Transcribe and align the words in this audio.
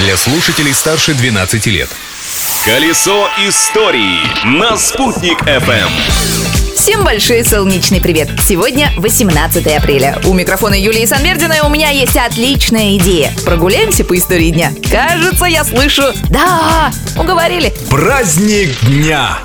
для 0.00 0.16
слушателей 0.16 0.72
старше 0.72 1.14
12 1.14 1.66
лет. 1.66 1.88
Колесо 2.64 3.28
истории 3.46 4.20
на 4.46 4.76
«Спутник 4.78 5.42
FM. 5.42 5.90
Всем 6.74 7.04
большой 7.04 7.44
солнечный 7.44 8.00
привет! 8.00 8.30
Сегодня 8.42 8.90
18 8.96 9.66
апреля. 9.66 10.18
У 10.24 10.32
микрофона 10.32 10.72
Юлии 10.72 11.04
Санбердина 11.04 11.52
и 11.52 11.60
у 11.60 11.68
меня 11.68 11.90
есть 11.90 12.16
отличная 12.16 12.96
идея. 12.96 13.32
Прогуляемся 13.44 14.02
по 14.04 14.16
истории 14.16 14.50
дня? 14.50 14.72
Кажется, 14.90 15.44
я 15.44 15.64
слышу 15.64 16.04
«Да!» 16.30 16.90
Уговорили. 17.18 17.74
Праздник 17.90 18.70
дня! 18.80 19.38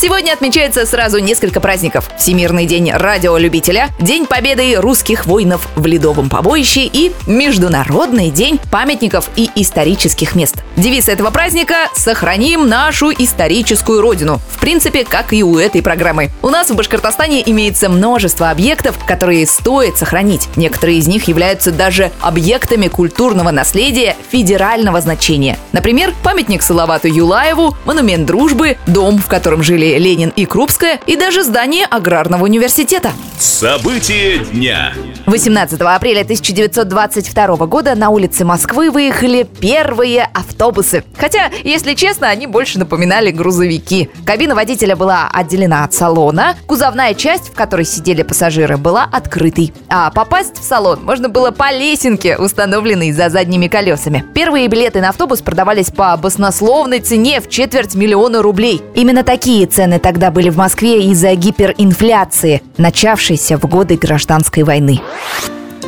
Сегодня 0.00 0.30
отмечается 0.30 0.86
сразу 0.86 1.18
несколько 1.18 1.58
праздников. 1.58 2.08
Всемирный 2.16 2.66
день 2.66 2.92
радиолюбителя, 2.92 3.88
День 3.98 4.26
победы 4.26 4.76
русских 4.76 5.26
воинов 5.26 5.66
в 5.74 5.84
ледовом 5.86 6.30
побоище 6.30 6.82
и 6.84 7.10
Международный 7.26 8.30
день 8.30 8.60
памятников 8.70 9.28
и 9.34 9.50
исторических 9.56 10.36
мест. 10.36 10.54
Девиз 10.76 11.08
этого 11.08 11.30
праздника– 11.30 11.74
«Сохраним 11.96 12.68
нашу 12.68 13.10
историческую 13.10 14.00
родину». 14.00 14.40
В 14.52 14.60
принципе, 14.60 15.04
как 15.04 15.32
и 15.32 15.42
у 15.42 15.58
этой 15.58 15.82
программы. 15.82 16.30
У 16.42 16.48
нас 16.48 16.70
в 16.70 16.76
Башкортостане 16.76 17.42
имеется 17.50 17.88
множество 17.88 18.50
объектов, 18.50 18.96
которые 19.04 19.48
стоит 19.48 19.98
сохранить. 19.98 20.46
Некоторые 20.54 20.98
из 20.98 21.08
них 21.08 21.26
являются 21.26 21.72
даже 21.72 22.12
объектами 22.20 22.86
культурного 22.86 23.50
наследия 23.50 24.14
федерального 24.30 25.00
значения. 25.00 25.58
Например, 25.72 26.14
памятник 26.22 26.62
Салавату 26.62 27.08
Юлаеву, 27.08 27.76
монумент 27.84 28.26
дружбы, 28.26 28.76
дом, 28.86 29.18
в 29.18 29.26
котором 29.26 29.64
жили 29.64 29.87
Ленин 29.96 30.32
и 30.36 30.44
Крупская, 30.44 31.00
и 31.06 31.16
даже 31.16 31.44
здание 31.44 31.86
Аграрного 31.86 32.44
университета. 32.44 33.12
События 33.38 34.38
дня. 34.38 34.92
18 35.26 35.80
апреля 35.80 36.22
1922 36.22 37.66
года 37.66 37.94
на 37.94 38.10
улице 38.10 38.44
Москвы 38.44 38.90
выехали 38.90 39.46
первые 39.60 40.28
автобусы. 40.32 41.04
Хотя, 41.16 41.50
если 41.62 41.94
честно, 41.94 42.28
они 42.28 42.46
больше 42.46 42.78
напоминали 42.80 43.30
грузовики. 43.30 44.10
Кабина 44.26 44.56
водителя 44.56 44.96
была 44.96 45.28
отделена 45.32 45.84
от 45.84 45.94
салона, 45.94 46.56
кузовная 46.66 47.14
часть, 47.14 47.50
в 47.50 47.54
которой 47.54 47.84
сидели 47.84 48.22
пассажиры, 48.22 48.76
была 48.76 49.04
открытой. 49.04 49.72
А 49.88 50.10
попасть 50.10 50.58
в 50.58 50.64
салон 50.64 51.04
можно 51.04 51.28
было 51.28 51.52
по 51.52 51.70
лесенке, 51.70 52.36
установленной 52.36 53.12
за 53.12 53.28
задними 53.28 53.68
колесами. 53.68 54.24
Первые 54.34 54.66
билеты 54.66 55.00
на 55.00 55.10
автобус 55.10 55.42
продавались 55.42 55.90
по 55.90 56.16
баснословной 56.16 56.98
цене 57.00 57.40
в 57.40 57.48
четверть 57.48 57.94
миллиона 57.94 58.42
рублей. 58.42 58.82
Именно 58.94 59.22
такие 59.22 59.67
цены 59.68 59.98
тогда 59.98 60.30
были 60.30 60.50
в 60.50 60.56
Москве 60.56 61.04
из-за 61.10 61.34
гиперинфляции, 61.34 62.62
начавшейся 62.76 63.58
в 63.58 63.62
годы 63.66 63.96
гражданской 63.96 64.62
войны. 64.62 65.00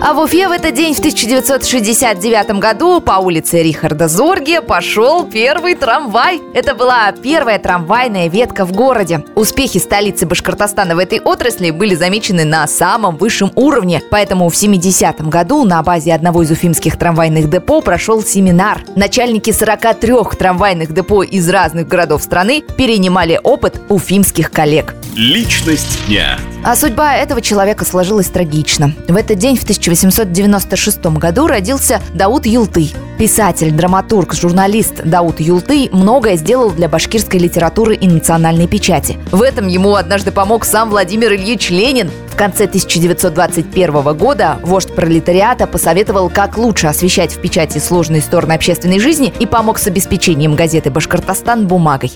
А 0.00 0.12
в 0.14 0.20
Уфе 0.20 0.46
в 0.48 0.52
этот 0.52 0.74
день 0.74 0.94
в 0.94 1.00
1969 1.00 2.60
году 2.60 3.00
по 3.00 3.18
улице 3.18 3.62
Рихарда 3.64 4.06
Зорге 4.06 4.62
пошел 4.62 5.24
первый 5.24 5.74
трамвай. 5.74 6.40
Это 6.54 6.76
была 6.76 7.10
первая 7.10 7.58
трамвайная 7.58 8.28
ветка 8.28 8.64
в 8.64 8.72
городе. 8.72 9.24
Успехи 9.34 9.78
столицы 9.78 10.24
Башкортостана 10.24 10.94
в 10.94 10.98
этой 10.98 11.20
отрасли 11.20 11.72
были 11.72 11.96
замечены 11.96 12.44
на 12.44 12.68
самом 12.68 13.16
высшем 13.16 13.50
уровне. 13.56 14.00
Поэтому 14.08 14.48
в 14.48 14.54
70-м 14.54 15.30
году 15.30 15.64
на 15.64 15.82
базе 15.82 16.14
одного 16.14 16.44
из 16.44 16.50
уфимских 16.52 16.96
трамвайных 16.96 17.50
депо 17.50 17.80
прошел 17.80 18.22
семинар. 18.22 18.82
Начальники 18.94 19.50
43 19.50 20.14
трамвайных 20.38 20.94
депо 20.94 21.24
из 21.24 21.48
разных 21.48 21.88
городов 21.88 22.22
страны 22.22 22.62
перенимали 22.76 23.40
опыт 23.42 23.80
уфимских 23.88 24.52
коллег. 24.52 24.94
Личность 25.16 26.06
дня. 26.06 26.38
А 26.64 26.76
судьба 26.76 27.14
этого 27.14 27.40
человека 27.40 27.84
сложилась 27.84 28.28
трагично. 28.28 28.92
В 29.08 29.16
этот 29.16 29.38
день, 29.38 29.56
в 29.56 29.62
1896 29.62 31.04
году, 31.06 31.46
родился 31.46 32.00
Дауд 32.14 32.46
Юлты. 32.46 32.90
Писатель, 33.18 33.72
драматург, 33.72 34.32
журналист 34.32 35.02
Дауд 35.02 35.40
Юлты 35.40 35.88
многое 35.90 36.36
сделал 36.36 36.70
для 36.70 36.88
башкирской 36.88 37.40
литературы 37.40 37.96
и 37.96 38.06
национальной 38.06 38.68
печати. 38.68 39.18
В 39.32 39.42
этом 39.42 39.66
ему 39.66 39.96
однажды 39.96 40.30
помог 40.30 40.64
сам 40.64 40.88
Владимир 40.88 41.34
Ильич 41.34 41.70
Ленин. 41.70 42.12
В 42.28 42.36
конце 42.36 42.66
1921 42.66 44.16
года 44.16 44.60
вождь 44.62 44.94
пролетариата 44.94 45.66
посоветовал, 45.66 46.30
как 46.30 46.56
лучше 46.56 46.86
освещать 46.86 47.34
в 47.34 47.40
печати 47.40 47.78
сложные 47.78 48.22
стороны 48.22 48.52
общественной 48.52 49.00
жизни 49.00 49.32
и 49.40 49.46
помог 49.46 49.80
с 49.80 49.88
обеспечением 49.88 50.54
газеты 50.54 50.92
«Башкортостан» 50.92 51.66
бумагой. 51.66 52.12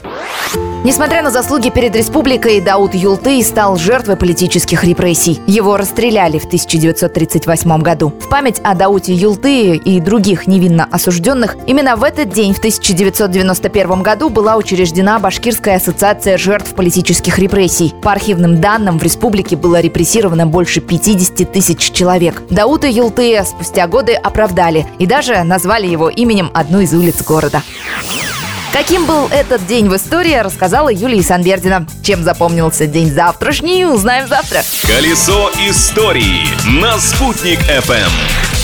Несмотря 0.85 1.23
на 1.23 1.31
заслуги 1.31 1.71
перед 1.71 1.95
республикой, 1.95 2.61
Дауд 2.61 2.95
Юлты 2.95 3.41
стал 3.45 3.77
жертвой 3.77 4.17
политических 4.17 4.83
репрессий. 4.83 5.41
Его 5.47 5.77
расстреляли 5.77 6.39
в 6.39 6.47
1938 6.47 7.83
году. 7.83 8.13
В 8.21 8.29
память 8.29 8.61
о 8.65 8.75
Дауте 8.75 9.15
Юлты 9.15 9.77
и 9.77 10.01
других 10.01 10.49
невинно 10.49 10.89
осужденных 10.93 11.57
именно 11.67 11.97
в 11.97 12.05
этот 12.05 12.29
день, 12.29 12.55
в 12.55 12.59
1991 12.59 14.03
году, 14.03 14.29
была 14.29 14.57
учреждена 14.57 15.19
Башкирская 15.19 15.77
ассоциация 15.77 16.39
жертв 16.39 16.75
политических 16.75 17.39
репрессий. 17.39 17.95
По 18.03 18.13
архивным 18.13 18.61
данным, 18.61 18.99
в 18.99 19.03
республике 19.03 19.57
было 19.57 19.81
репрессировано 19.81 20.47
больше 20.47 20.81
50 20.81 21.53
тысяч 21.53 21.91
человек. 21.93 22.43
Даута 22.51 22.87
Юлты 22.87 23.43
спустя 23.45 23.87
годы 23.87 24.15
оправдали 24.15 24.87
и 24.99 25.07
даже 25.07 25.43
назвали 25.43 25.87
его 25.87 26.09
именем 26.09 26.51
одной 26.55 26.85
из 26.85 26.95
улиц 26.95 27.23
города. 27.23 27.63
Каким 28.73 29.05
был 29.05 29.29
этот 29.29 29.67
день 29.67 29.89
в 29.89 29.97
истории, 29.97 30.35
рассказала 30.35 30.89
Юлия 30.89 31.23
Санбердина. 31.23 31.87
Чем 32.03 32.25
запомнился 32.25 32.87
день 32.87 33.11
завтрашний, 33.11 33.85
узнаем 33.85 34.27
завтра. 34.27 34.63
Колесо 34.87 35.51
истории 35.69 36.47
на 36.81 36.99
«Спутник 36.99 37.61
FM. 37.69 38.62